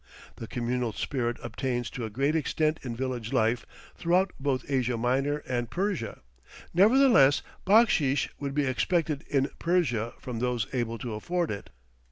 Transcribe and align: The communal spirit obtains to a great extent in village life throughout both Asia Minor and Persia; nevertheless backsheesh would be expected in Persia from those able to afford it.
The 0.37 0.47
communal 0.47 0.93
spirit 0.93 1.37
obtains 1.43 1.91
to 1.91 2.05
a 2.05 2.09
great 2.09 2.35
extent 2.35 2.79
in 2.81 2.95
village 2.95 3.31
life 3.31 3.67
throughout 3.95 4.33
both 4.39 4.65
Asia 4.67 4.97
Minor 4.97 5.43
and 5.47 5.69
Persia; 5.69 6.21
nevertheless 6.73 7.43
backsheesh 7.67 8.27
would 8.39 8.55
be 8.55 8.65
expected 8.65 9.23
in 9.29 9.51
Persia 9.59 10.15
from 10.19 10.39
those 10.39 10.65
able 10.73 10.97
to 10.97 11.13
afford 11.13 11.51
it. 11.51 11.69